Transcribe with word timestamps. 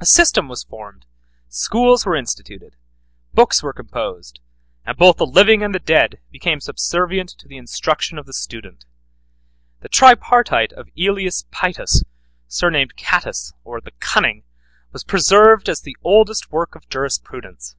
A 0.00 0.06
system 0.06 0.48
was 0.48 0.62
formed, 0.62 1.04
schools 1.50 2.06
were 2.06 2.16
instituted, 2.16 2.74
books 3.34 3.62
were 3.62 3.74
composed, 3.74 4.40
and 4.86 4.96
both 4.96 5.18
the 5.18 5.26
living 5.26 5.62
and 5.62 5.74
the 5.74 5.78
dead 5.78 6.20
became 6.30 6.58
subservient 6.58 7.28
to 7.36 7.46
the 7.46 7.58
instruction 7.58 8.16
of 8.16 8.24
the 8.24 8.32
student. 8.32 8.86
The 9.80 9.90
tripartite 9.90 10.72
of 10.72 10.88
Aelius 10.98 11.44
Paetus, 11.50 12.02
surnamed 12.48 12.96
Catus, 12.96 13.52
or 13.62 13.82
the 13.82 13.92
Cunning, 14.00 14.44
was 14.90 15.04
preserved 15.04 15.68
as 15.68 15.82
the 15.82 15.98
oldest 16.02 16.50
work 16.50 16.74
of 16.74 16.88
Jurisprudence. 16.88 17.76